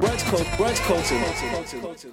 [0.00, 0.44] Brunch culture.
[0.56, 2.10] Brunch culture.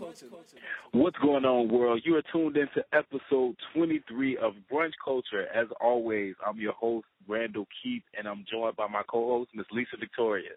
[0.91, 2.01] What's going on, world?
[2.03, 5.45] You are tuned into episode 23 of Brunch Culture.
[5.53, 9.97] As always, I'm your host, Randall Keith, and I'm joined by my co-host, Miss Lisa
[9.99, 10.49] Victoria.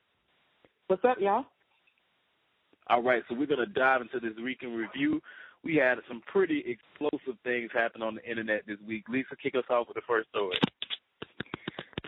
[0.86, 1.44] What's up, y'all?
[2.88, 5.20] All right, so we're going to dive into this week in review.
[5.62, 9.04] We had some pretty explosive things happen on the internet this week.
[9.06, 10.58] Lisa, kick us off with the first story.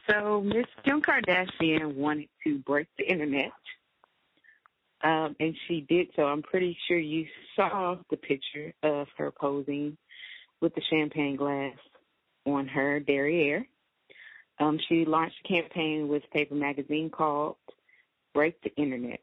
[0.09, 3.53] So Miss Kim Kardashian wanted to break the internet.
[5.03, 6.25] Um, and she did so.
[6.25, 9.97] I'm pretty sure you saw the picture of her posing
[10.61, 11.77] with the champagne glass
[12.45, 13.67] on her derriere.
[14.59, 17.57] Um, she launched a campaign with Paper Magazine called
[18.35, 19.21] Break the Internet.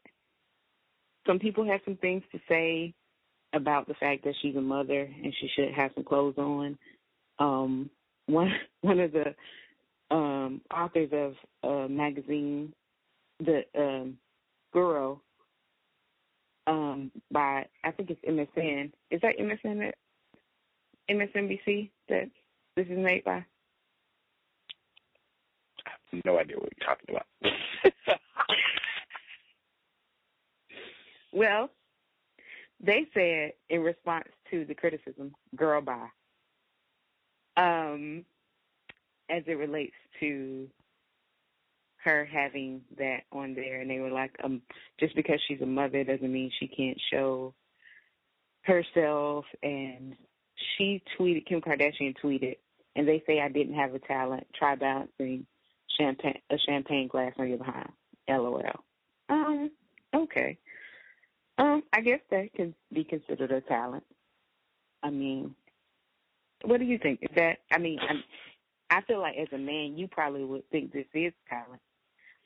[1.26, 2.94] Some people have some things to say
[3.52, 6.76] about the fact that she's a mother and she should have some clothes on.
[7.38, 7.90] Um,
[8.26, 9.34] one one of the
[10.10, 12.72] um, authors of a magazine,
[13.40, 14.18] the um,
[16.68, 18.92] um, by I think it's MSN.
[19.10, 19.94] Is that MSN that
[21.10, 22.30] MSNBC that
[22.76, 23.44] this is made by?
[25.86, 28.18] I have no idea what you're talking about.
[31.32, 31.70] Well,
[32.80, 36.08] they said in response to the criticism, "Girl, bye,"
[37.56, 38.24] um,
[39.28, 40.68] as it relates to
[42.04, 44.62] her having that on there, and they were like, um,
[45.00, 47.54] just because she's a mother doesn't mean she can't show
[48.62, 49.44] herself.
[49.62, 50.16] And
[50.76, 52.56] she tweeted, Kim Kardashian tweeted,
[52.96, 54.46] and they say I didn't have a talent.
[54.54, 55.46] Try balancing
[55.98, 57.90] champagne a champagne glass on your behind.
[58.28, 58.62] LOL.
[59.28, 59.70] Um,
[60.14, 60.58] okay.
[61.58, 64.04] Um, I guess that can be considered a talent.
[65.02, 65.54] I mean,
[66.64, 67.20] what do you think?
[67.22, 67.58] Is that?
[67.72, 68.22] I mean, I'm,
[68.90, 71.80] I feel like as a man, you probably would think this is talent.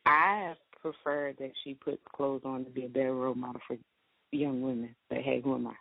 [0.07, 3.77] I prefer that she put clothes on to be a better role model for
[4.33, 4.95] young women.
[5.09, 5.75] But hey, who am I?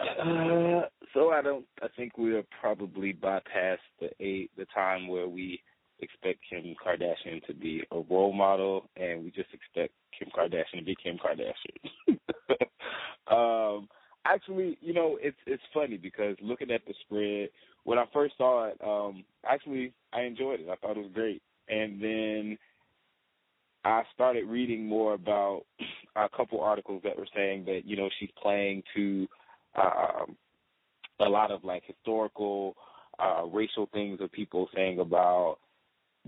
[0.00, 1.64] Uh, so I don't.
[1.82, 5.60] I think we're probably bypast the eight, the time where we
[6.00, 10.84] expect Kim Kardashian to be a role model, and we just expect Kim Kardashian to
[10.84, 12.18] be Kim Kardashian.
[13.78, 13.88] um,
[14.24, 17.48] actually, you know, it's it's funny because looking at the spread,
[17.84, 20.68] when I first saw it, um, actually I enjoyed it.
[20.68, 22.58] I thought it was great, and then
[23.84, 25.62] I started reading more about
[26.16, 29.26] a couple articles that were saying that you know she's playing to
[29.76, 30.36] um,
[31.20, 32.74] a lot of like historical
[33.18, 35.58] uh, racial things of people saying about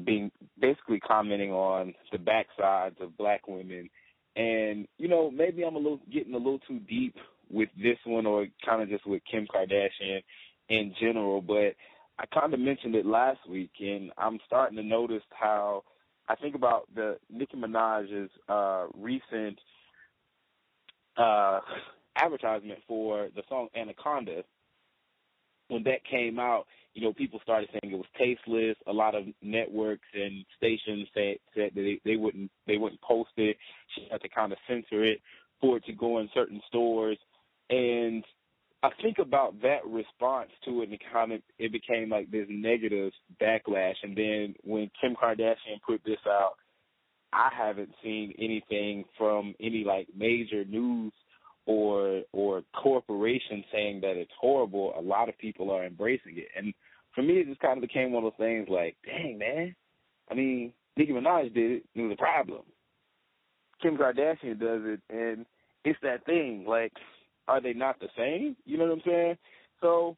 [0.05, 3.89] being basically commenting on the backsides of black women.
[4.37, 7.15] And, you know, maybe I'm a little getting a little too deep
[7.51, 10.23] with this one or kind of just with Kim Kardashian
[10.69, 11.75] in general, but
[12.19, 15.83] I kind of mentioned it last week and I'm starting to notice how
[16.31, 19.59] I think about the Nicki Minaj's uh recent
[21.17, 21.61] uh
[22.17, 24.45] advertisement for the song Anaconda
[25.71, 28.77] when that came out, you know, people started saying it was tasteless.
[28.87, 33.31] A lot of networks and stations said, said that they, they wouldn't they wouldn't post
[33.37, 33.57] it.
[33.95, 35.21] She had to kind of censor it
[35.61, 37.19] for it to go in certain stores.
[37.71, 38.25] And
[38.83, 43.13] I think about that response to it, and kind of it became like this negative
[43.41, 43.97] backlash.
[44.03, 46.55] And then when Kim Kardashian put this out,
[47.33, 51.13] I haven't seen anything from any like major news
[51.67, 56.49] or or corporation saying that it's horrible, a lot of people are embracing it.
[56.57, 56.73] And
[57.15, 59.75] for me, it just kind of became one of those things like, dang, man.
[60.31, 62.63] I mean, Nicki Minaj did it, it was a problem.
[63.83, 65.45] Kim Kardashian does it, and
[65.85, 66.65] it's that thing.
[66.67, 66.93] Like,
[67.49, 68.57] are they not the same?
[68.65, 69.39] You know what I'm saying?
[69.81, 70.17] So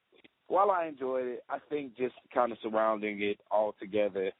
[0.48, 4.32] while I enjoyed it, I think just kind of surrounding it all together,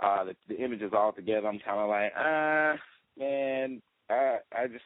[0.00, 2.74] uh, the, the images all together, I'm kind of like, ah,
[3.18, 4.84] man, I I just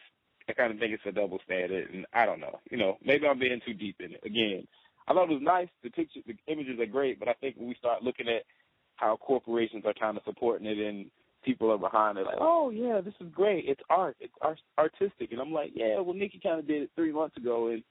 [0.49, 2.61] I kind of think it's a double standard, and I don't know.
[2.71, 4.21] You know, maybe I'm being too deep in it.
[4.25, 4.67] Again,
[5.07, 5.69] I thought it was nice.
[5.83, 8.45] The pictures, the images are great, but I think when we start looking at
[8.97, 11.11] how corporations are kind of supporting it and
[11.45, 13.65] people are behind it, like, oh yeah, this is great.
[13.67, 14.17] It's art.
[14.21, 16.01] It's art- artistic, and I'm like, yeah.
[16.01, 17.83] Well, Nicki kind of did it three months ago, and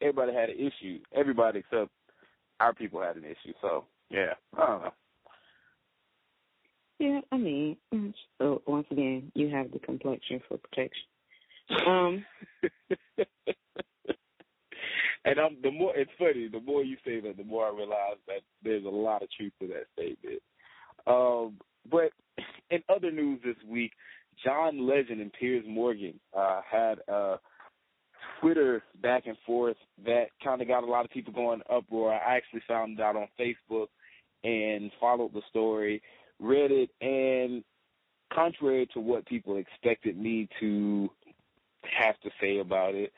[0.00, 0.98] everybody had an issue.
[1.14, 1.90] Everybody except
[2.60, 3.52] our people had an issue.
[3.60, 4.92] So yeah, I don't know.
[7.00, 7.76] Yeah, I mean,
[8.38, 11.04] so once again, you have the complexion for protection.
[11.86, 12.24] Um,
[15.24, 16.48] and I'm the more it's funny.
[16.48, 19.52] The more you say that, the more I realize that there's a lot of truth
[19.60, 20.40] to that statement.
[21.06, 21.58] Um,
[21.90, 22.10] but
[22.74, 23.92] in other news this week,
[24.44, 27.36] John Legend and Piers Morgan uh, had a
[28.40, 32.12] Twitter back and forth that kind of got a lot of people going uproar.
[32.12, 33.86] I actually found out on Facebook
[34.42, 36.02] and followed the story,
[36.40, 37.62] read it, and
[38.32, 41.08] contrary to what people expected me to
[41.98, 43.12] have to say about it,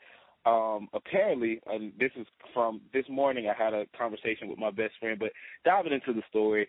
[0.45, 4.93] um, apparently, and this is from this morning, I had a conversation with my best
[4.99, 5.31] friend, but
[5.65, 6.67] diving into the story,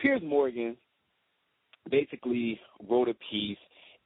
[0.00, 0.76] Piers Morgan
[1.90, 3.58] basically wrote a piece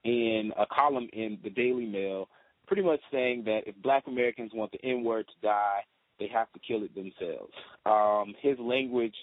[0.04, 2.28] in a column in the Daily Mail,
[2.66, 5.80] pretty much saying that if black Americans want the N word to die,
[6.18, 7.52] they have to kill it themselves.
[7.86, 9.14] Um, his language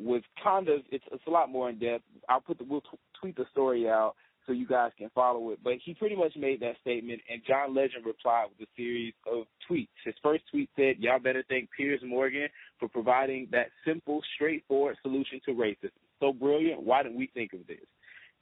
[0.00, 2.04] was kind of it's it's a lot more in depth.
[2.28, 4.14] I'll put the we'll t- tweet the story out
[4.46, 5.60] so you guys can follow it.
[5.62, 9.44] But he pretty much made that statement, and John Legend replied with a series of
[9.70, 9.88] tweets.
[10.04, 15.40] His first tweet said, "Y'all better thank Piers Morgan for providing that simple, straightforward solution
[15.46, 16.03] to racism.
[16.24, 16.82] So brilliant.
[16.82, 17.86] Why didn't we think of this?"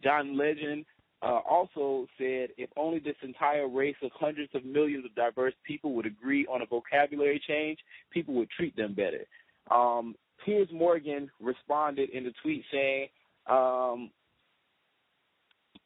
[0.03, 0.85] John Legend
[1.21, 5.95] uh, also said, "If only this entire race of hundreds of millions of diverse people
[5.95, 7.79] would agree on a vocabulary change,
[8.11, 9.25] people would treat them better."
[9.71, 10.15] Um,
[10.45, 13.09] Piers Morgan responded in the tweet saying,
[13.47, 14.11] um,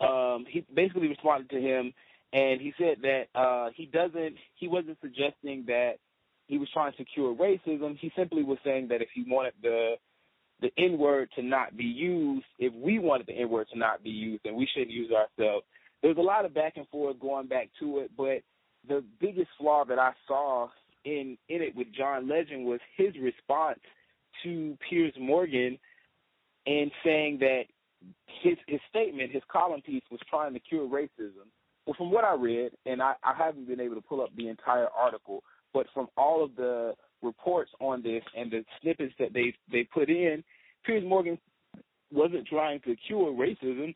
[0.01, 1.93] um, he basically responded to him,
[2.33, 5.95] and he said that uh, he doesn't, he wasn't suggesting that
[6.47, 7.97] he was trying to cure racism.
[7.99, 9.95] He simply was saying that if he wanted the
[10.61, 14.03] the N word to not be used, if we wanted the N word to not
[14.03, 15.65] be used, then we shouldn't use ourselves.
[16.03, 18.43] There's a lot of back and forth going back to it, but
[18.89, 20.69] the biggest flaw that I saw
[21.05, 23.81] in in it with John Legend was his response
[24.43, 25.79] to Piers Morgan
[26.67, 27.63] and saying that
[28.43, 31.49] his his statement, his column piece was trying to cure racism.
[31.87, 34.49] Well, from what I read, and I, I haven't been able to pull up the
[34.49, 36.95] entire article, but from all of the
[37.27, 40.43] reports on this and the snippets that they they put in,
[40.85, 41.39] Piers Morgan
[42.13, 43.95] wasn't trying to cure racism.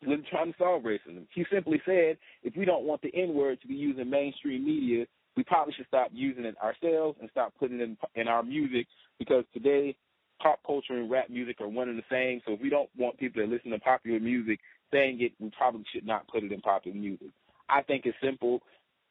[0.00, 1.26] He wasn't trying to solve racism.
[1.34, 4.64] He simply said, if we don't want the N word to be used in mainstream
[4.64, 5.06] media,
[5.36, 8.86] we probably should stop using it ourselves and stop putting it in, in our music
[9.18, 9.94] because today
[10.40, 12.40] pop culture and rap music are one and the same.
[12.46, 14.58] So if we don't want people to listen to popular music
[14.92, 17.28] saying it, we probably should not put it in popular music.
[17.68, 18.62] I think it's simple.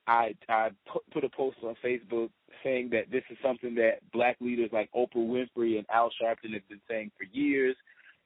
[0.10, 0.72] I I
[1.12, 2.30] put a post on Facebook
[2.64, 6.68] saying that this is something that black leaders like Oprah Winfrey and Al Sharpton have
[6.68, 7.76] been saying for years.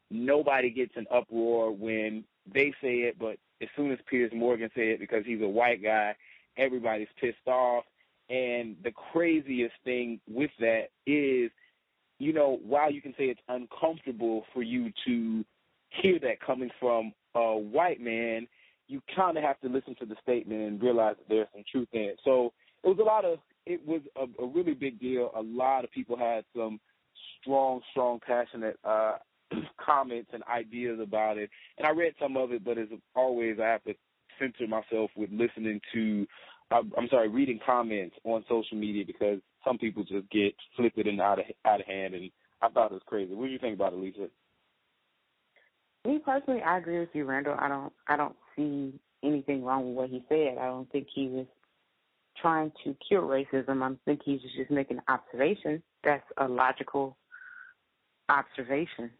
[0.10, 4.86] Nobody gets an uproar when they say it, but as soon as Piers Morgan said
[4.86, 6.16] it because he's a white guy,
[6.58, 7.84] everybody's pissed off.
[8.30, 11.52] And the craziest thing with that is
[12.20, 15.44] you know, while you can say it's uncomfortable for you to
[15.90, 18.48] hear that coming from a white man,
[18.94, 21.88] you kind of have to listen to the statement and realize that there's some truth
[21.94, 22.20] in it.
[22.24, 22.54] So
[22.84, 25.32] it was a lot of, it was a, a really big deal.
[25.36, 26.80] A lot of people had some
[27.42, 29.16] strong, strong, passionate uh,
[29.84, 31.50] comments and ideas about it.
[31.80, 33.96] And I read some of it, but as always, I have to
[34.40, 36.28] censor myself with listening to
[36.72, 41.38] I'm sorry, reading comments on social media because some people just get flippant and out
[41.38, 42.32] of out of hand, and
[42.64, 43.36] I thought it was crazy.
[43.36, 44.28] What do you think about it, Lisa?
[46.06, 47.56] Me personally, I agree with you, Randall.
[47.58, 50.58] I don't I don't see anything wrong with what he said.
[50.60, 51.46] I don't think he was
[52.42, 53.82] trying to cure racism.
[53.82, 55.82] I think he's just making an observation.
[56.04, 57.16] That's a logical
[58.30, 59.12] observation.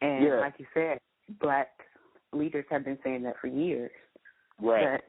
[0.00, 0.40] And yeah.
[0.40, 0.98] like you said,
[1.40, 1.68] black
[2.32, 3.90] leaders have been saying that for years.
[4.60, 5.00] Right.
[5.00, 5.04] But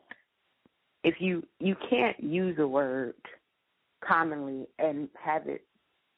[1.04, 3.14] if you you can't use a word
[4.06, 5.64] commonly and have it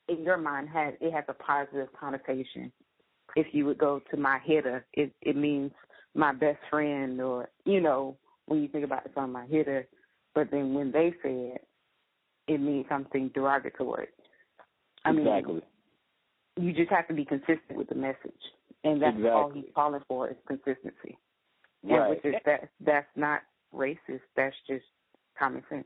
[0.08, 2.72] in your mind has it has a positive connotation.
[3.36, 5.72] If you would go to my hitter, it it means
[6.14, 9.88] my best friend or you know, when you think about the song my hitter,
[10.36, 11.68] but then when they say it,
[12.48, 14.08] it means something derogatory.
[15.06, 15.54] I exactly.
[15.54, 15.62] mean
[16.58, 18.32] you just have to be consistent with the message.
[18.84, 19.30] And that's exactly.
[19.30, 21.18] all he's calling for is consistency.
[21.84, 22.02] Right.
[22.02, 23.42] And which is that that's not
[23.74, 24.22] racist.
[24.36, 24.86] That's just
[25.38, 25.86] common sense.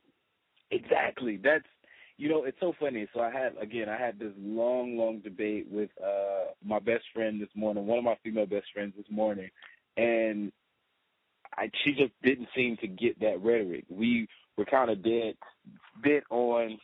[0.72, 1.40] Exactly.
[1.42, 1.66] That's
[2.18, 3.08] you know, it's so funny.
[3.14, 7.42] So I had again, I had this long, long debate with uh my best friend
[7.42, 9.50] this morning, one of my female best friends this morning,
[9.98, 10.52] and
[11.58, 13.86] I she just didn't seem to get that rhetoric.
[13.90, 15.36] We were kind of dead
[16.02, 16.78] bit on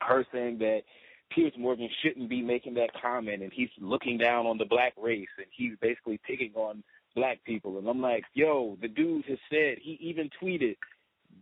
[0.00, 0.82] her saying that
[1.30, 5.28] Piers Morgan shouldn't be making that comment and he's looking down on the black race
[5.36, 6.82] and he's basically picking on
[7.14, 7.78] black people.
[7.78, 10.76] And I'm like, yo, the dude has said, he even tweeted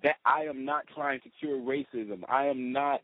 [0.02, 2.22] that I am not trying to cure racism.
[2.28, 3.00] I am not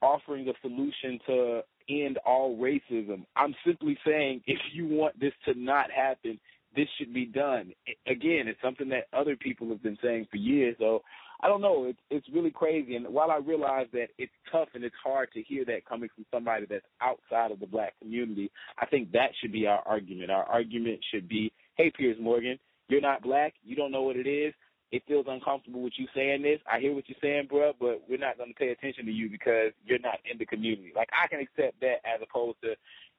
[0.00, 3.24] offering a solution to end all racism.
[3.36, 6.38] I'm simply saying if you want this to not happen,
[6.74, 7.72] this should be done.
[8.06, 10.76] Again, it's something that other people have been saying for years.
[10.78, 11.02] So
[11.42, 11.84] I don't know.
[11.86, 12.96] It's it's really crazy.
[12.96, 16.24] And while I realize that it's tough and it's hard to hear that coming from
[16.32, 20.30] somebody that's outside of the black community, I think that should be our argument.
[20.30, 23.54] Our argument should be, hey, Piers Morgan, you're not black.
[23.64, 24.54] You don't know what it is.
[24.92, 26.60] It feels uncomfortable with you saying this.
[26.70, 29.30] I hear what you're saying, bro, but we're not going to pay attention to you
[29.30, 30.92] because you're not in the community.
[30.94, 32.74] Like I can accept that as opposed to,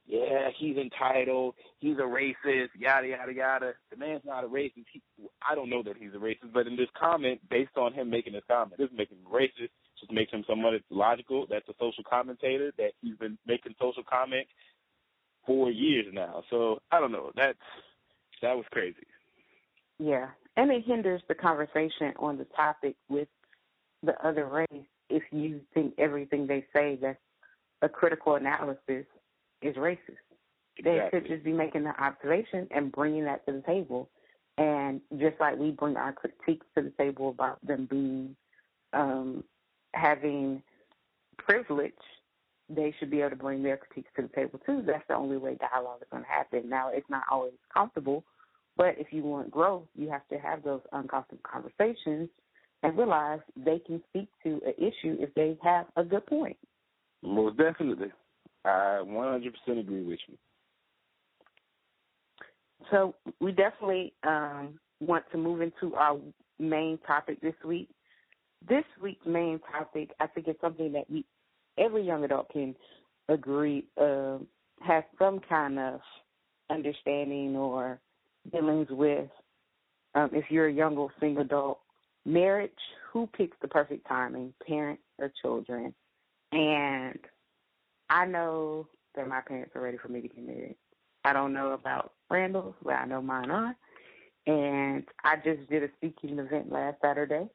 [0.06, 3.74] yeah, he's entitled, he's a racist, yada yada yada.
[3.90, 4.86] The man's not a racist.
[4.92, 5.02] He,
[5.50, 8.34] I don't know that he's a racist, but in this comment, based on him making
[8.34, 9.70] this comment, this making him racist.
[10.00, 11.48] Just makes him someone that's logical.
[11.50, 12.72] That's a social commentator.
[12.78, 14.52] That he's been making social comments
[15.46, 16.44] for years now.
[16.50, 17.32] So I don't know.
[17.36, 17.58] That's
[18.44, 19.08] that was crazy.
[19.98, 23.28] Yeah, and it hinders the conversation on the topic with
[24.04, 27.20] the other race if you think everything they say that's
[27.82, 29.06] a critical analysis
[29.62, 30.18] is racist.
[30.84, 31.20] They Exactly.
[31.20, 34.10] could just be making the observation and bringing that to the table.
[34.58, 38.36] And just like we bring our critiques to the table about them being,
[38.94, 39.44] um,
[39.94, 40.64] having
[41.38, 41.94] privilege,
[42.70, 44.82] they should be able to bring their critiques to the table too.
[44.86, 46.70] That's the only way dialogue is going to happen.
[46.70, 48.24] Now, it's not always comfortable,
[48.78, 52.30] but if you want growth, you have to have those uncomfortable conversations
[52.82, 56.58] and realize they can speak to an issue if they have a good point.
[57.22, 58.12] Most definitely.
[58.66, 60.38] I 100% agree with you.
[62.92, 66.20] So we definitely um, want to move into our
[66.60, 67.90] main topic this week.
[68.68, 71.26] This week's main topic, I think, is something that we,
[71.78, 72.76] every young adult can
[73.30, 74.38] agree uh,
[74.82, 76.00] has some kind of
[76.70, 78.00] understanding or
[78.52, 79.30] dealings with.
[80.16, 81.80] Um, if you're a young or single adult,
[82.26, 82.72] marriage,
[83.12, 85.94] who picks the perfect timing, parents or children?
[86.52, 87.20] And
[88.10, 90.76] I know that my parents are ready for me to get married.
[91.26, 93.76] I don't know about Randall's, but I know mine are.
[94.46, 97.48] And I just did a speaking event last Saturday.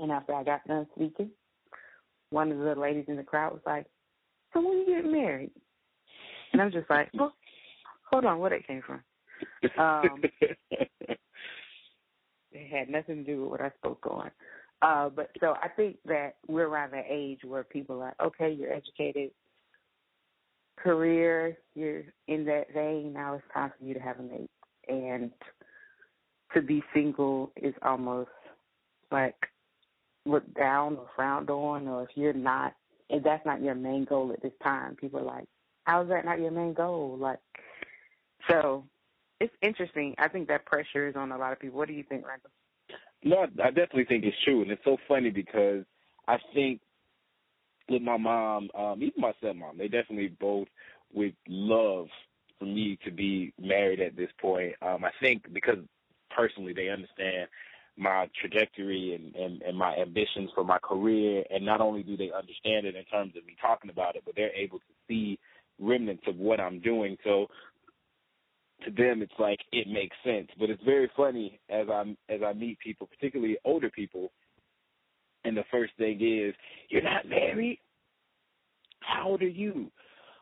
[0.00, 1.30] And after I got done speaking,
[2.30, 3.86] one of the ladies in the crowd was like,
[4.52, 5.50] So when you get married?
[6.52, 7.32] And I'm just like, Well,
[8.10, 9.02] hold on, where that came from?
[9.78, 10.22] Um,
[12.52, 14.30] It had nothing to do with what I spoke on.
[14.82, 18.72] Uh, but so I think that we're around that age where people are okay, you're
[18.72, 19.30] educated,
[20.76, 23.12] career, you're in that vein.
[23.12, 24.50] Now it's time for you to have a mate,
[24.88, 25.30] and
[26.52, 28.30] to be single is almost
[29.12, 29.36] like
[30.26, 32.74] looked down or frowned on, or if you're not,
[33.08, 35.48] if that's not your main goal at this time, people are like,
[35.84, 37.38] "How's that not your main goal?" Like,
[38.48, 38.84] so
[39.42, 40.14] it's interesting.
[40.18, 41.76] I think that pressure is on a lot of people.
[41.76, 42.50] What do you think, Randall?
[43.24, 45.84] No, I definitely think it's true, and it's so funny because
[46.28, 46.80] I think
[47.88, 50.68] with my mom, um, even my stepmom, they definitely both
[51.12, 52.06] would love
[52.58, 54.74] for me to be married at this point.
[54.80, 55.78] Um, I think because
[56.34, 57.48] personally they understand
[57.96, 62.30] my trajectory and, and, and my ambitions for my career, and not only do they
[62.30, 65.38] understand it in terms of me talking about it, but they're able to see
[65.80, 67.16] remnants of what I'm doing.
[67.24, 67.48] So
[68.84, 70.48] to them it's like it makes sense.
[70.58, 74.32] But it's very funny as I as I meet people, particularly older people,
[75.44, 76.54] and the first thing is,
[76.88, 77.78] You're not married?
[79.00, 79.90] How old are you?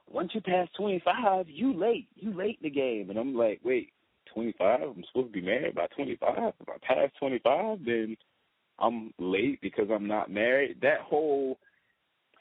[0.09, 2.09] Once you pass twenty five, you late.
[2.17, 3.11] You late in the game.
[3.11, 3.91] And I'm like, Wait,
[4.33, 4.81] twenty five?
[4.83, 6.53] I'm supposed to be married by twenty five?
[6.61, 8.17] If I pass twenty five then
[8.79, 10.79] I'm late because I'm not married.
[10.83, 11.59] That whole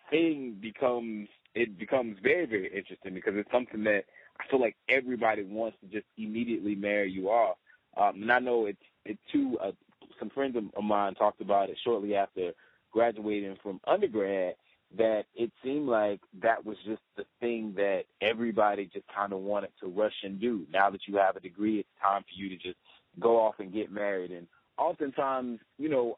[0.10, 4.04] thing becomes it becomes very, very interesting because it's something that
[4.40, 7.58] I feel like everybody wants to just immediately marry you off.
[7.98, 9.58] Um, and I know it's it too.
[9.62, 9.72] Uh,
[10.20, 12.52] some friends of, of mine talked about it shortly after
[12.92, 14.56] graduating from undergrad.
[14.98, 19.70] That it seemed like that was just the thing that everybody just kind of wanted
[19.82, 20.66] to rush and do.
[20.74, 22.78] Now that you have a degree, it's time for you to just
[23.20, 24.32] go off and get married.
[24.32, 24.48] And
[24.80, 26.18] oftentimes, you know,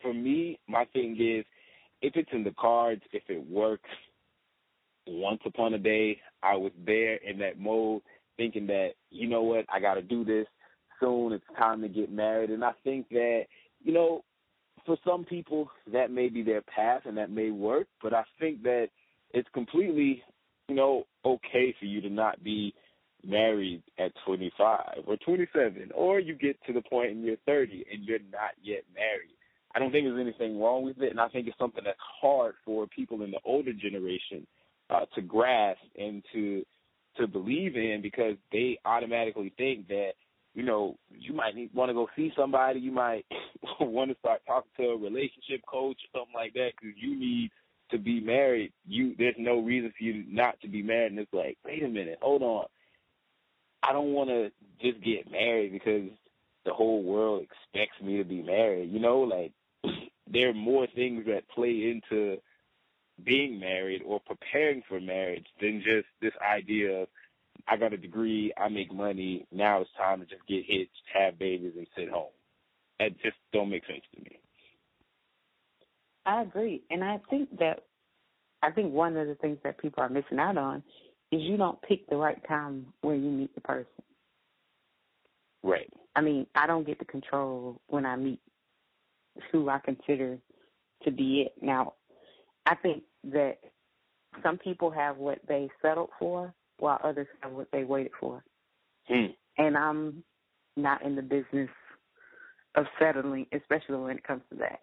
[0.00, 1.44] for me, my thing is
[2.00, 3.90] if it's in the cards, if it works,
[5.08, 8.02] once upon a day, I was there in that mode,
[8.36, 10.46] thinking that, you know what, I got to do this
[11.00, 11.32] soon.
[11.32, 12.50] It's time to get married.
[12.50, 13.44] And I think that,
[13.82, 14.22] you know,
[14.86, 17.86] for some people, that may be their path and that may work.
[18.02, 18.88] But I think that
[19.32, 20.22] it's completely,
[20.68, 22.74] you know, okay for you to not be
[23.26, 28.04] married at 25 or 27, or you get to the point in your 30 and
[28.04, 29.34] you're not yet married.
[29.74, 32.54] I don't think there's anything wrong with it, and I think it's something that's hard
[32.64, 34.46] for people in the older generation
[34.90, 36.64] uh, to grasp and to
[37.16, 40.12] to believe in because they automatically think that
[40.54, 43.26] you know you might want to go see somebody, you might
[43.80, 47.50] want to start talking to a relationship coach or something like that because you need
[47.90, 48.72] to be married.
[48.86, 51.88] You there's no reason for you not to be married, and it's like, wait a
[51.88, 52.66] minute, hold on.
[53.82, 56.10] I don't want to just get married because
[56.64, 58.92] the whole world expects me to be married.
[58.92, 59.52] You know, like
[60.30, 62.38] there are more things that play into
[63.24, 67.08] being married or preparing for marriage than just this idea of
[67.66, 71.38] I got a degree, I make money, now it's time to just get hitched, have
[71.38, 72.30] babies, and sit home.
[73.00, 74.38] That just don't make sense to me.
[76.24, 77.84] I agree, and I think that
[78.62, 80.82] I think one of the things that people are missing out on
[81.30, 83.86] is you don't pick the right time when you meet the person.
[85.62, 85.88] Right.
[86.16, 88.40] I mean, I don't get to control when I meet
[89.52, 90.38] who I consider
[91.04, 91.62] to be it.
[91.62, 91.94] Now,
[92.66, 93.58] I think that
[94.42, 98.42] some people have what they settled for, while others have what they waited for.
[99.06, 99.26] Hmm.
[99.56, 100.22] And I'm
[100.76, 101.70] not in the business
[102.76, 104.82] of settling, especially when it comes to that.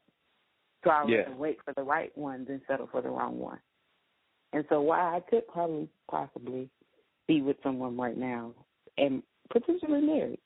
[0.83, 1.29] So I would Yeah.
[1.31, 3.61] wait for the right one than settle for the wrong one.
[4.53, 6.69] And so while I could probably possibly
[7.27, 8.53] be with someone right now
[8.97, 10.39] and potentially married,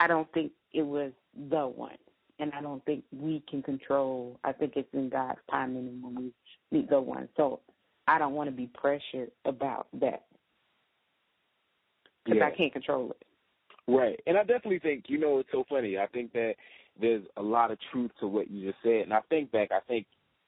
[0.00, 1.98] I don't think it was the one.
[2.38, 6.32] And I don't think we can control I think it's in God's timing when we
[6.72, 7.28] meet the one.
[7.36, 7.60] So
[8.06, 10.24] I don't want to be pressured about that.
[12.24, 12.46] Because Yeah.
[12.46, 13.26] I can't control it.
[13.86, 14.20] Right.
[14.26, 15.98] And I definitely think, you know, it's so funny.
[15.98, 16.56] I think that
[16.98, 19.02] there's a lot of truth to what you just said.
[19.02, 20.06] And I think back, I think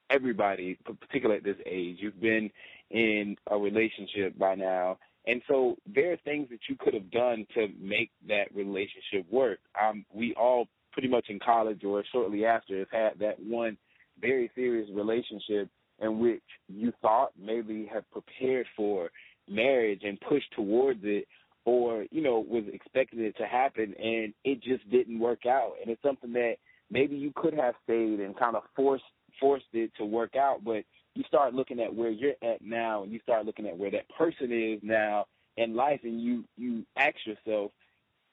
[0.09, 2.49] everybody, particularly at this age, you've been
[2.89, 4.97] in a relationship by now.
[5.25, 9.59] And so there are things that you could have done to make that relationship work.
[9.79, 13.77] Um, we all pretty much in college or shortly after have had that one
[14.19, 19.11] very serious relationship in which you thought maybe have prepared for
[19.47, 21.27] marriage and pushed towards it
[21.65, 25.73] or you know was expecting it to happen and it just didn't work out.
[25.79, 26.55] And it's something that
[26.89, 29.03] maybe you could have stayed and kind of forced
[29.39, 33.11] forced it to work out but you start looking at where you're at now and
[33.11, 35.25] you start looking at where that person is now
[35.57, 37.69] in life and you you ask yourself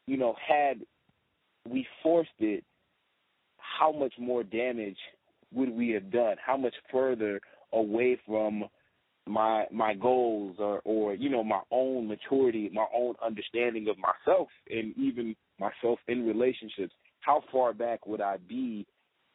[0.07, 0.81] you know had
[1.69, 2.65] we forced it
[3.79, 4.99] how much more damage
[5.53, 6.37] would we have done?
[6.45, 7.41] How much further
[7.73, 8.65] away from
[9.27, 14.49] my my goals or or you know my own maturity my own understanding of myself
[14.69, 16.93] and even myself in relationships?
[17.21, 18.87] How far back would i be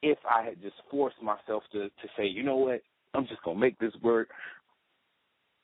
[0.04, 2.82] if i had just forced myself to to say you know what?
[3.16, 4.30] I'm just to make this work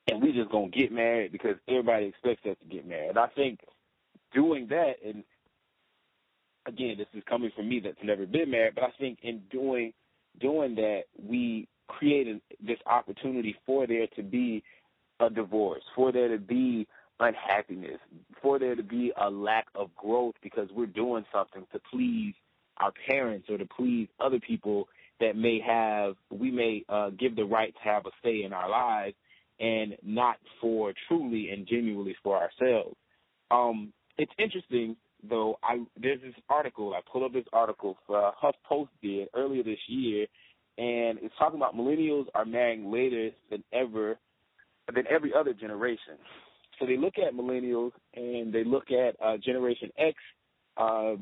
[0.08, 3.16] and we just to get married because everybody expects us to get married.
[3.16, 3.60] I think
[4.34, 5.24] doing that and
[6.66, 9.92] again this is coming from me that's never been married but i think in doing
[10.40, 14.62] doing that we created this opportunity for there to be
[15.20, 16.86] a divorce, for there to be
[17.20, 17.98] unhappiness,
[18.42, 22.34] for there to be a lack of growth because we're doing something to please
[22.78, 24.86] our parents or to please other people
[25.18, 28.68] that may have we may uh, give the right to have a say in our
[28.68, 29.16] lives
[29.58, 32.94] and not for truly and genuinely for ourselves.
[33.50, 34.96] Um, it's interesting
[35.28, 35.58] though.
[35.62, 40.26] I there's this article I pulled up this article uh, HuffPost did earlier this year
[40.78, 44.18] and it's talking about millennials are marrying later than ever
[44.94, 46.14] than every other generation.
[46.78, 50.16] So they look at millennials and they look at uh, Generation X,
[50.76, 51.14] uh,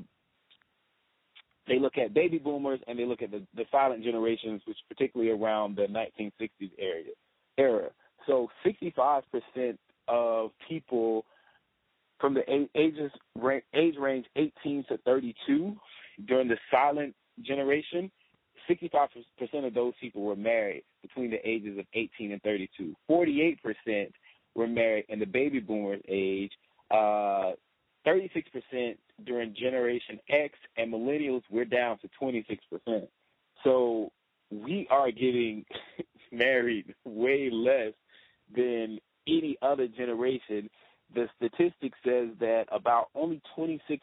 [1.66, 5.30] they look at baby boomers, and they look at the, the silent generations, which particularly
[5.30, 7.12] around the 1960s area
[7.57, 7.88] era.
[8.26, 9.22] So 65%
[10.09, 11.24] of people
[12.24, 13.12] from the ages
[13.74, 15.76] age range 18 to 32
[16.26, 18.10] during the silent generation
[18.66, 22.96] 65% of those people were married between the ages of 18 and 32.
[23.10, 23.58] 48%
[24.54, 26.50] were married in the baby boomers age.
[26.90, 27.52] Uh,
[28.06, 33.06] 36% during Generation X, and millennials, we're down to 26%.
[33.64, 34.10] So
[34.50, 35.66] we are getting
[36.32, 37.92] married way less
[38.56, 40.70] than any other generation.
[41.14, 44.00] The statistic says that about only 26%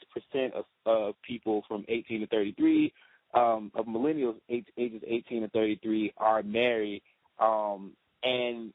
[0.54, 2.94] of, of people from 18 to 33
[3.34, 7.02] um, of millennials age, ages 18 to 33 are married.
[7.40, 7.94] Um,
[8.24, 8.74] and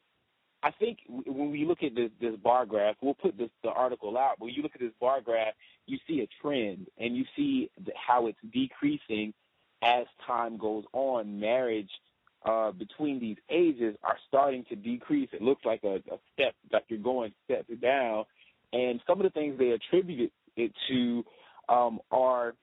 [0.63, 4.17] I think when we look at this, this bar graph, we'll put this, the article
[4.19, 4.37] out.
[4.39, 5.55] When you look at this bar graph,
[5.87, 9.33] you see a trend, and you see how it's decreasing
[9.83, 11.39] as time goes on.
[11.39, 11.91] Marriage
[12.47, 15.29] uh, between these ages are starting to decrease.
[15.33, 18.25] It looks like a, a step, like you're going step down.
[18.73, 21.25] And some of the things they attribute it to
[21.69, 22.55] um, are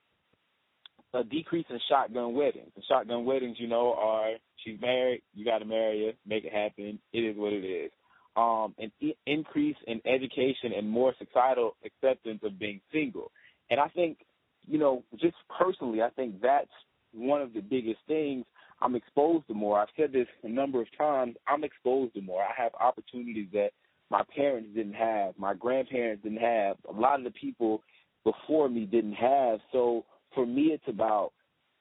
[1.12, 2.70] a decrease in shotgun weddings.
[2.74, 4.32] And shotgun weddings, you know, are
[4.64, 6.98] she's married, you got to marry her, make it happen.
[7.12, 7.90] It is what it is.
[8.36, 13.30] Um, an e- increase in education and more societal acceptance of being single.
[13.70, 14.18] And I think,
[14.66, 16.70] you know, just personally, I think that's
[17.12, 18.44] one of the biggest things.
[18.80, 19.78] I'm exposed to more.
[19.78, 21.36] I've said this a number of times.
[21.46, 22.42] I'm exposed to more.
[22.42, 23.70] I have opportunities that
[24.10, 26.76] my parents didn't have, my grandparents didn't have.
[26.88, 27.82] A lot of the people
[28.24, 29.60] before me didn't have.
[29.72, 31.32] So for me, it's about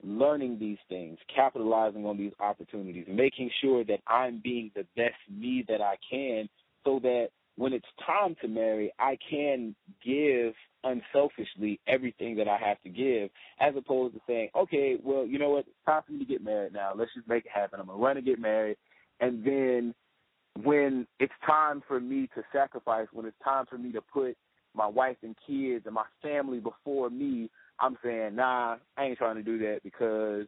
[0.03, 5.65] learning these things, capitalizing on these opportunities, making sure that I'm being the best me
[5.67, 6.49] that I can
[6.83, 12.81] so that when it's time to marry, I can give unselfishly everything that I have
[12.81, 16.19] to give, as opposed to saying, okay, well, you know what, it's time for me
[16.19, 16.91] to get married now.
[16.95, 17.79] Let's just make it happen.
[17.79, 18.77] I'm going to run and get married.
[19.19, 19.93] And then
[20.63, 24.35] when it's time for me to sacrifice, when it's time for me to put
[24.75, 29.35] my wife and kids and my family before me, I'm saying, nah, I ain't trying
[29.35, 30.45] to do that because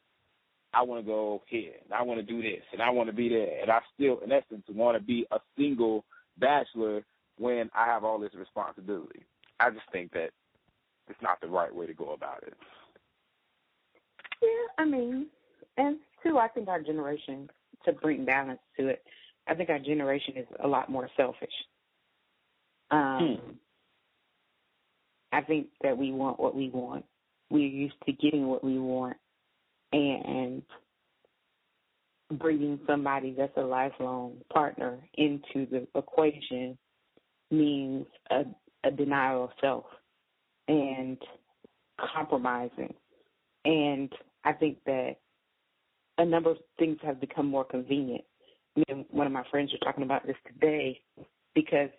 [0.73, 3.15] I want to go here and I want to do this and I want to
[3.15, 3.61] be there.
[3.61, 6.03] And I still, in essence, want to be a single
[6.37, 7.03] bachelor
[7.37, 9.25] when I have all this responsibility.
[9.59, 10.31] I just think that
[11.07, 12.53] it's not the right way to go about it.
[14.41, 15.27] Yeah, I mean,
[15.77, 17.49] and two, I think our generation,
[17.85, 19.03] to bring balance to it,
[19.47, 21.53] I think our generation is a lot more selfish.
[22.91, 23.51] Um, hmm.
[25.31, 27.05] I think that we want what we want.
[27.49, 29.17] We're used to getting what we want,
[29.91, 30.63] and
[32.31, 36.77] bringing somebody that's a lifelong partner into the equation
[37.51, 38.43] means a,
[38.83, 39.85] a denial of self
[40.67, 41.17] and
[42.13, 42.93] compromising.
[43.63, 44.11] And
[44.43, 45.17] I think that
[46.17, 48.23] a number of things have become more convenient.
[48.77, 51.01] I mean, one of my friends was talking about this today
[51.53, 51.89] because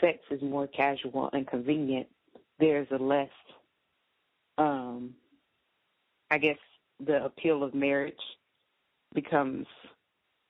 [0.00, 2.06] sex is more casual and convenient.
[2.58, 3.30] There's a less,
[4.58, 5.14] um,
[6.30, 6.58] I guess,
[7.04, 8.14] the appeal of marriage
[9.14, 9.66] becomes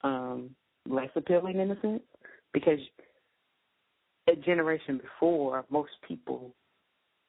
[0.02, 0.50] um,
[0.88, 2.02] less appealing in a sense
[2.52, 2.78] because
[4.28, 6.54] a generation before, most people,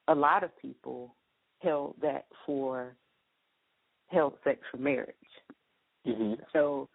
[0.08, 1.14] a lot of people
[1.60, 2.94] held that for
[4.08, 5.14] held sex for marriage.
[6.06, 6.34] Mm-hmm.
[6.52, 6.88] So,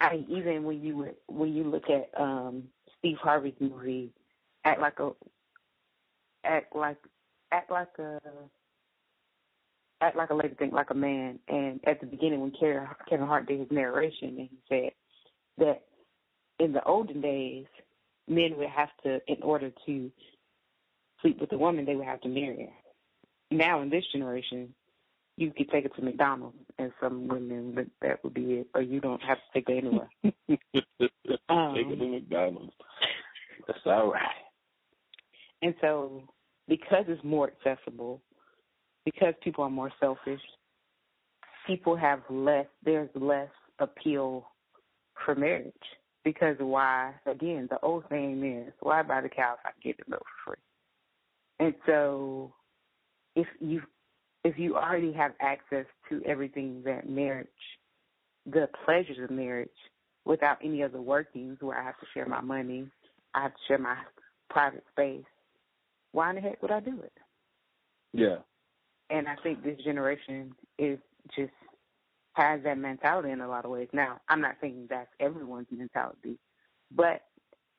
[0.00, 2.64] I even when you when you look at um,
[2.98, 4.12] Steve Harvey's movie,
[4.64, 5.10] act like a
[6.44, 6.98] act like
[7.52, 8.18] act like a
[10.02, 11.38] act like a lady, think like a man.
[11.48, 14.90] And at the beginning, when Kevin, Hart did his narration, and he said
[15.58, 15.82] that
[16.58, 17.66] in the olden days,
[18.28, 20.10] men would have to, in order to
[21.20, 23.56] sleep with a woman, they would have to marry her.
[23.56, 24.74] Now in this generation,
[25.36, 28.82] you could take it to McDonald's, and some women that, that would be it, or
[28.82, 30.08] you don't have to take it anywhere.
[31.48, 32.72] um, take it to McDonald's.
[33.66, 34.28] That's all right.
[35.62, 36.22] And so,
[36.68, 38.20] because it's more accessible,
[39.04, 40.40] because people are more selfish,
[41.66, 44.46] people have less, there's less appeal
[45.24, 45.72] for marriage.
[46.24, 49.96] Because why, again, the old saying is, why buy the cow if I can get
[49.98, 51.66] the milk for free?
[51.66, 52.52] And so
[53.34, 53.82] if you
[54.44, 57.46] if you already have access to everything that marriage,
[58.44, 59.68] the pleasures of marriage,
[60.24, 62.88] without any other workings where I have to share my money,
[63.34, 63.96] I have to share my
[64.50, 65.24] private space,
[66.10, 67.12] why in the heck would I do it?
[68.12, 68.38] Yeah
[69.12, 70.98] and I think this generation is
[71.36, 71.52] just
[72.32, 73.88] has that mentality in a lot of ways.
[73.92, 76.38] Now, I'm not saying that's everyone's mentality,
[76.90, 77.20] but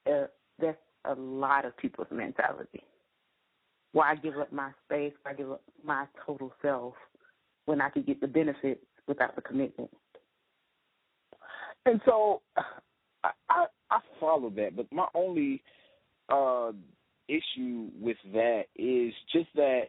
[0.08, 0.28] uh,
[0.60, 2.84] that's a lot of people's mentality.
[3.94, 5.14] Why give up my space?
[5.24, 6.94] Why give up my total self
[7.66, 9.90] when I could get the benefits without the commitment?
[11.86, 12.42] And so,
[13.24, 13.32] I
[13.90, 15.62] I, follow that, but my only
[16.30, 16.72] uh,
[17.28, 19.88] issue with that is just that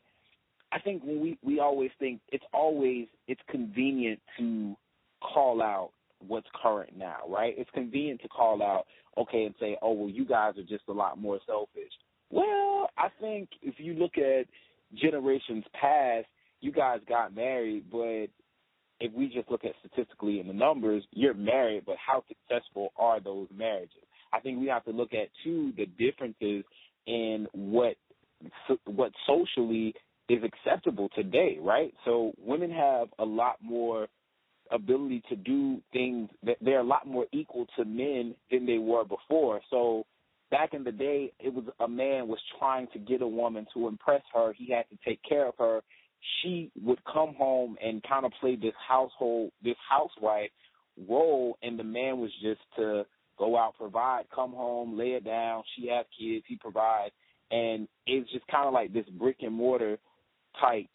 [0.74, 4.76] I think when we we always think it's always it's convenient to
[5.22, 5.90] call out
[6.26, 7.54] what's current now, right?
[7.56, 10.92] It's convenient to call out okay and say, "Oh, well, you guys are just a
[10.92, 11.92] lot more selfish."
[12.30, 14.46] Well, I think if you look at
[14.94, 16.26] generations past,
[16.60, 18.26] you guys got married, but
[18.98, 23.20] if we just look at statistically in the numbers, you're married, but how successful are
[23.20, 24.02] those marriages?
[24.32, 26.64] I think we have to look at too the differences
[27.06, 27.96] in what
[28.86, 29.94] what socially
[30.28, 31.92] is acceptable today, right?
[32.04, 34.08] So women have a lot more
[34.70, 39.04] ability to do things that they're a lot more equal to men than they were
[39.04, 39.60] before.
[39.70, 40.04] So
[40.50, 43.88] back in the day it was a man was trying to get a woman to
[43.88, 45.80] impress her, he had to take care of her.
[46.40, 50.50] She would come home and kind of play this household this housewife
[51.08, 53.04] role and the man was just to
[53.38, 57.12] go out, provide, come home, lay it down, she has kids, he provides
[57.50, 59.98] and it's just kind of like this brick and mortar
[60.60, 60.88] type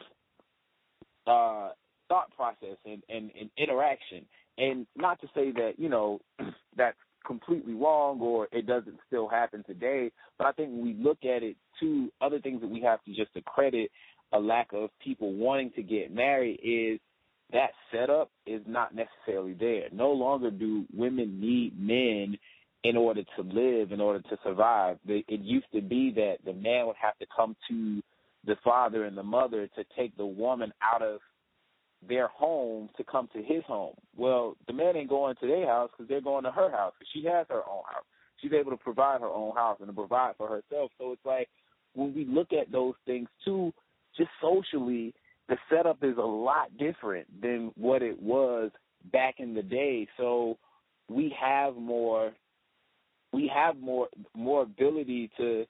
[1.26, 1.70] uh,
[2.08, 4.24] thought process and, and, and interaction.
[4.58, 6.20] And not to say that, you know,
[6.76, 6.96] that's
[7.26, 11.42] completely wrong or it doesn't still happen today, but I think when we look at
[11.42, 13.90] it too, other things that we have to just accredit
[14.32, 17.00] a lack of people wanting to get married is
[17.52, 19.88] that setup is not necessarily there.
[19.92, 22.38] No longer do women need men
[22.84, 24.98] in order to live, in order to survive.
[25.06, 28.02] It used to be that the man would have to come to
[28.44, 31.20] the father and the mother to take the woman out of
[32.08, 33.94] their home to come to his home.
[34.16, 37.24] Well, the man ain't going to their house because they're going to her house she
[37.24, 38.04] has her own house.
[38.38, 40.90] She's able to provide her own house and to provide for herself.
[40.98, 41.48] So it's like
[41.94, 43.72] when we look at those things too,
[44.16, 45.14] just socially,
[45.48, 48.70] the setup is a lot different than what it was
[49.12, 50.08] back in the day.
[50.16, 50.56] So
[51.08, 52.32] we have more
[53.32, 55.66] we have more more ability to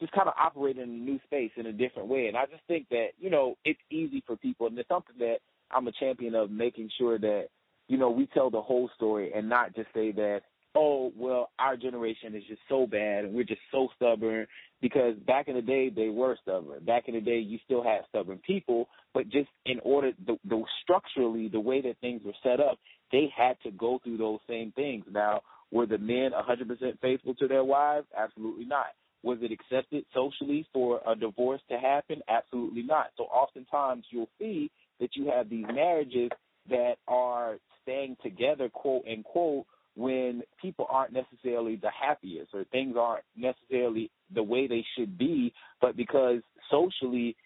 [0.00, 2.26] just kind of operate in a new space in a different way.
[2.26, 5.36] And I just think that, you know, it's easy for people and it's something that
[5.70, 7.48] I'm a champion of making sure that,
[7.88, 10.40] you know, we tell the whole story and not just say that,
[10.74, 14.46] oh, well, our generation is just so bad and we're just so stubborn
[14.80, 16.84] because back in the day they were stubborn.
[16.84, 20.62] Back in the day you still had stubborn people, but just in order the, the
[20.82, 22.78] structurally the way that things were set up,
[23.12, 25.04] they had to go through those same things.
[25.10, 28.06] Now, were the men 100% faithful to their wives?
[28.16, 28.86] Absolutely not.
[29.22, 32.22] Was it accepted socially for a divorce to happen?
[32.28, 33.08] Absolutely not.
[33.16, 36.30] So oftentimes you'll see that you have these marriages
[36.68, 43.24] that are staying together, quote unquote, when people aren't necessarily the happiest or things aren't
[43.36, 47.36] necessarily the way they should be, but because socially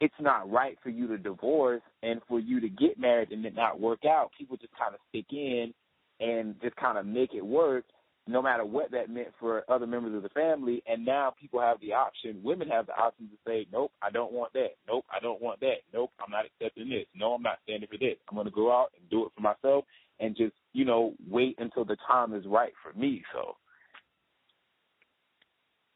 [0.00, 3.54] it's not right for you to divorce and for you to get married and it
[3.54, 5.74] not work out, people just kind of stick in
[6.20, 7.84] and just kind of make it work
[8.28, 10.82] no matter what that meant for other members of the family.
[10.86, 14.32] And now people have the option, women have the option to say, nope, I don't
[14.32, 14.76] want that.
[14.86, 15.78] Nope, I don't want that.
[15.94, 17.06] Nope, I'm not accepting this.
[17.14, 18.16] No, I'm not standing for this.
[18.28, 19.84] I'm going to go out and do it for myself
[20.20, 23.22] and just, you know, wait until the time is right for me.
[23.32, 23.56] So.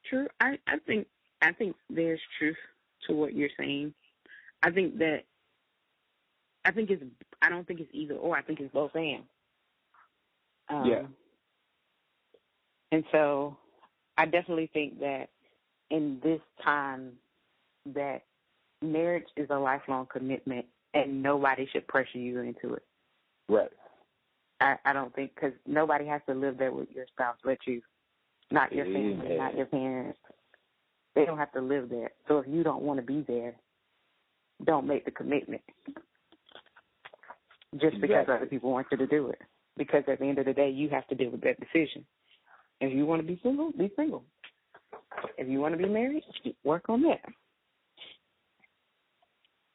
[0.08, 0.28] True.
[0.40, 1.06] I, I think
[1.42, 2.56] I think there's truth
[3.06, 3.92] to what you're saying.
[4.62, 5.24] I think that
[6.64, 7.02] I think it's
[7.40, 8.36] I don't think it's either or.
[8.36, 9.22] I think it's both and.
[10.68, 11.02] Um, yeah.
[12.92, 13.56] And so
[14.18, 15.30] I definitely think that
[15.90, 17.12] in this time
[17.86, 18.22] that
[18.82, 22.84] marriage is a lifelong commitment and nobody should pressure you into it.
[23.48, 23.70] Right.
[24.60, 27.80] I, I don't think because nobody has to live there with your spouse, but you,
[28.50, 29.38] not your family, Amen.
[29.38, 30.18] not your parents.
[31.14, 32.10] They don't have to live there.
[32.28, 33.54] So if you don't want to be there,
[34.64, 35.62] don't make the commitment.
[37.80, 39.40] Just because other people want you to do it.
[39.78, 42.04] Because at the end of the day, you have to deal with that decision.
[42.82, 44.24] If you want to be single, be single.
[45.38, 46.24] If you want to be married,
[46.64, 47.20] work on that.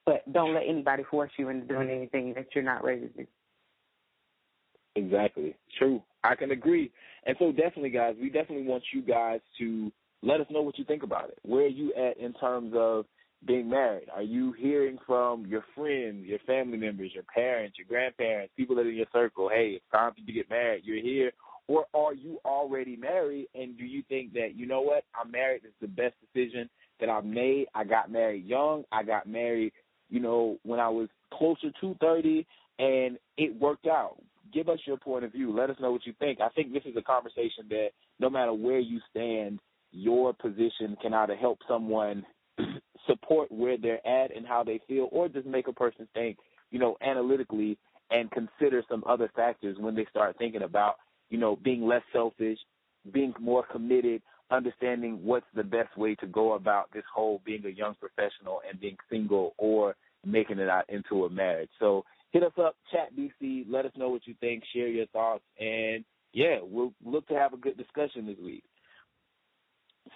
[0.06, 3.28] But don't let anybody force you into doing anything that you're not ready to do.
[4.98, 5.56] Exactly.
[5.80, 6.04] True.
[6.26, 6.92] I can agree.
[7.26, 9.90] And so definitely guys, we definitely want you guys to
[10.22, 11.40] let us know what you think about it.
[11.44, 13.06] Where are you at in terms of
[13.46, 14.10] being married?
[14.14, 18.86] Are you hearing from your friends, your family members, your parents, your grandparents, people that
[18.86, 21.32] are in your circle, hey, it's time for you to get married, you're here?
[21.68, 25.62] Or are you already married and do you think that, you know what, I'm married,
[25.66, 27.68] it's the best decision that I've made.
[27.76, 28.84] I got married young.
[28.92, 29.74] I got married,
[30.10, 32.46] you know, when I was closer to 30
[32.80, 34.18] and it worked out.
[34.54, 35.54] Give us your point of view.
[35.54, 36.40] Let us know what you think.
[36.40, 39.60] I think this is a conversation that no matter where you stand,
[39.92, 42.26] your position can either help someone
[43.08, 46.38] support where they're at and how they feel, or just make a person think,
[46.72, 47.78] you know, analytically
[48.10, 50.96] and consider some other factors when they start thinking about,
[51.30, 52.58] you know, being less selfish,
[53.12, 57.70] being more committed, understanding what's the best way to go about this whole being a
[57.70, 61.70] young professional and being single or making it out into a marriage.
[61.80, 65.44] So hit us up, chat BC, let us know what you think, share your thoughts,
[65.60, 68.64] and yeah, we'll look to have a good discussion this week.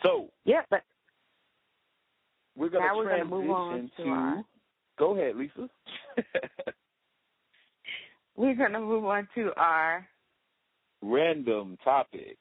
[0.04, 0.82] So Yeah, but
[2.56, 4.44] we're going now to we're to transition move on to our
[5.00, 5.70] Go ahead, Lisa.
[8.36, 10.08] we're going to move on to our
[11.02, 12.38] Random topic.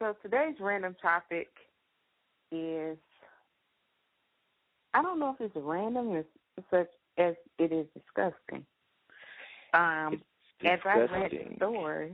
[0.00, 1.48] So today's random topic
[2.52, 2.98] is
[4.94, 6.24] I don't know if it's random as
[6.70, 6.88] such
[7.18, 8.64] as it is disgusting.
[9.74, 10.22] Um,
[10.64, 12.12] as I read the story,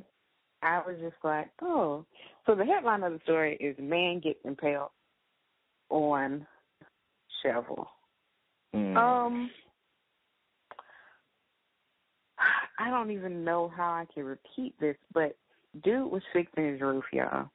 [0.63, 2.05] I was just like, oh.
[2.47, 4.91] So the headline of the story is "Man Gets Impaled
[5.91, 6.47] on
[7.43, 7.89] Shovel."
[8.75, 8.97] Mm.
[8.97, 9.51] Um,
[12.83, 15.37] I don't even know how I can repeat this, but
[15.85, 17.49] dude was fixing his roof, y'all.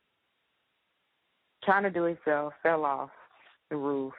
[1.66, 3.10] Trying to do himself, fell off
[3.70, 4.14] the roof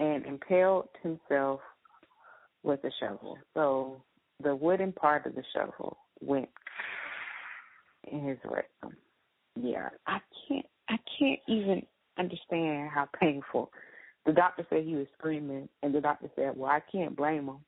[0.00, 1.60] and impaled himself
[2.62, 3.38] with a shovel.
[3.54, 4.02] So
[4.42, 6.50] the wooden part of the shovel went
[8.12, 8.98] in his rectum.
[9.58, 10.66] Yeah, I can't.
[10.90, 11.86] I can't even
[12.18, 13.72] understand how painful.
[14.26, 17.64] The doctor said he was screaming, and the doctor said, "Well, I can't blame him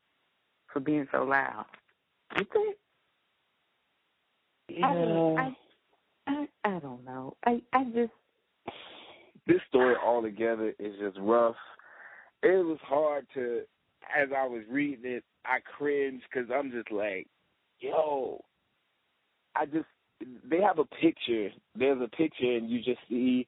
[0.70, 1.64] for being so loud."
[2.36, 2.76] You think?
[4.82, 5.56] I, mean, I,
[6.26, 7.36] I, I don't know.
[7.44, 8.12] I, I just,
[9.46, 11.56] this story altogether is just rough.
[12.42, 13.62] It was hard to,
[14.16, 17.26] as I was reading it, I cringed because I'm just like,
[17.80, 18.42] yo,
[19.56, 19.86] I just
[20.48, 21.50] they have a picture.
[21.74, 23.46] There's a picture, and you just see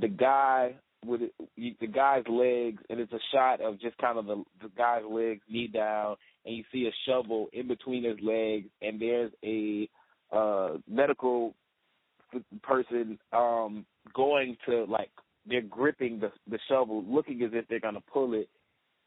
[0.00, 4.26] the guy with it, the guy's legs, and it's a shot of just kind of
[4.26, 8.68] the, the guy's legs, knee down, and you see a shovel in between his legs,
[8.82, 9.88] and there's a
[10.32, 11.54] uh medical
[12.62, 15.10] person um going to like
[15.46, 18.48] they're gripping the the shovel, looking as if they're gonna pull it.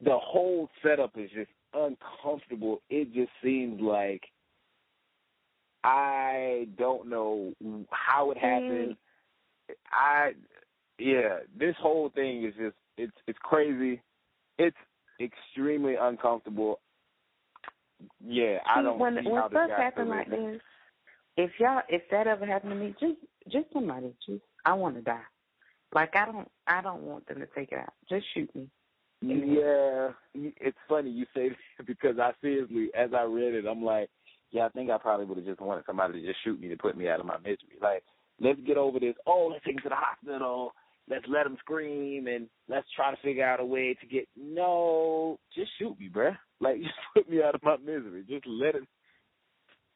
[0.03, 2.81] The whole setup is just uncomfortable.
[2.89, 4.23] It just seems like
[5.83, 7.53] I don't know
[7.91, 8.95] how it happened.
[9.91, 10.33] I
[10.99, 14.01] yeah, this whole thing is just it's it's crazy.
[14.57, 14.77] It's
[15.19, 16.79] extremely uncomfortable.
[18.23, 20.61] Yeah, I don't when, see when how this stuff guy's like this,
[21.37, 23.19] if y'all if that ever happened to me, just
[23.51, 25.19] just somebody just I want to die.
[25.93, 27.93] Like I don't I don't want them to take it out.
[28.09, 28.67] Just shoot me.
[29.25, 34.09] Yeah, it's funny you say that because I seriously, as I read it, I'm like,
[34.51, 36.75] yeah, I think I probably would have just wanted somebody to just shoot me to
[36.75, 37.79] put me out of my misery.
[37.81, 38.03] Like,
[38.41, 39.15] let's get over this.
[39.25, 40.73] Oh, let's take him to the hospital.
[41.09, 44.27] Let's let him scream and let's try to figure out a way to get.
[44.37, 46.37] No, just shoot me, bruh.
[46.59, 48.25] Like, just put me out of my misery.
[48.27, 48.83] Just let it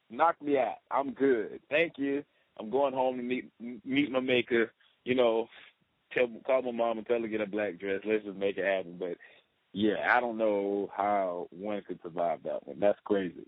[0.10, 0.78] knock me out.
[0.92, 1.60] I'm good.
[1.70, 2.24] Thank you.
[2.60, 4.72] I'm going home to meet meet my maker.
[5.06, 5.48] You know,
[6.14, 8.02] tell call my mom and tell her to get a black dress.
[8.06, 8.98] Let's just make it happen.
[9.00, 9.18] But
[9.74, 12.80] yeah, I don't know how one could survive that one.
[12.80, 13.46] That's crazy.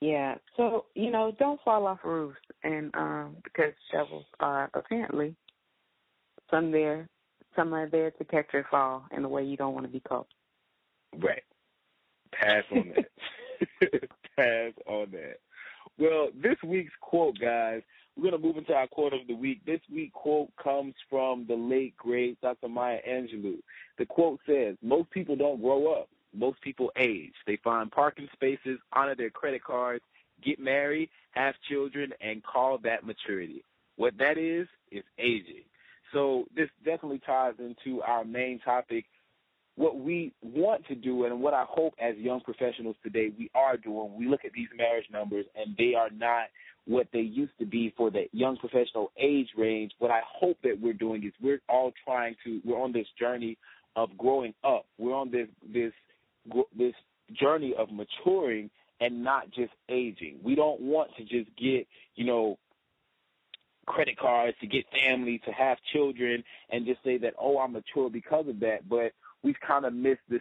[0.00, 0.34] Yeah.
[0.56, 5.34] So, you know, don't fall off roofs and um because shovels are apparently
[6.50, 7.08] some there
[7.54, 10.00] some are there to catch your fall in a way you don't want to be
[10.00, 10.26] caught.
[11.16, 11.42] Right.
[12.32, 14.02] Pass on that.
[14.36, 15.38] Pass on that.
[15.98, 17.82] Well, this week's quote, guys,
[18.16, 19.64] we're going to move into our quote of the week.
[19.66, 22.68] This week quote comes from the late, great Dr.
[22.68, 23.58] Maya Angelou.
[23.98, 26.08] The quote says, Most people don't grow up.
[26.34, 27.32] Most people age.
[27.46, 30.04] They find parking spaces, honor their credit cards,
[30.44, 33.62] get married, have children, and call that maturity.
[33.96, 35.64] What that is, is aging.
[36.12, 39.06] So this definitely ties into our main topic,
[39.76, 43.76] what we want to do and what I hope as young professionals today we are
[43.76, 44.14] doing.
[44.16, 46.46] We look at these marriage numbers and they are not
[46.86, 49.92] what they used to be for the young professional age range.
[49.98, 53.58] What I hope that we're doing is we're all trying to we're on this journey
[53.96, 54.86] of growing up.
[54.98, 55.92] We're on this this
[56.76, 56.94] this
[57.32, 60.38] journey of maturing and not just aging.
[60.42, 62.58] We don't want to just get, you know,
[63.86, 68.10] credit cards to get family, to have children and just say that, oh, I'm mature
[68.10, 68.88] because of that.
[68.88, 70.40] But we've kind of missed this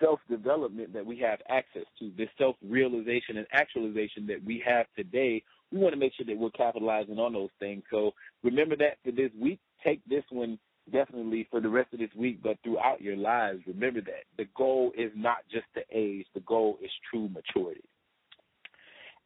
[0.00, 4.86] self development that we have access to, this self realization and actualization that we have
[4.96, 5.42] today.
[5.70, 7.82] We want to make sure that we're capitalizing on those things.
[7.90, 8.12] So
[8.42, 9.60] remember that for this week.
[9.84, 10.58] Take this one
[10.92, 14.92] definitely for the rest of this week, but throughout your lives, remember that the goal
[14.96, 17.84] is not just the age, the goal is true maturity.